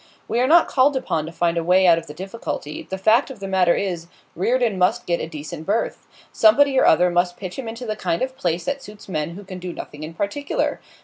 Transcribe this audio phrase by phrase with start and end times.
[0.27, 2.87] 'We are not called upon to find a way out of the difficulty.
[2.89, 6.07] The fact of the matter is, Reardon must get a decent berth.
[6.33, 9.43] Somebody or other must pitch him into the kind of place that suits men who
[9.43, 10.79] can do nothing in particular.